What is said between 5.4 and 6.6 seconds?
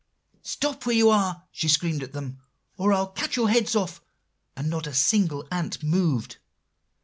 ant moved."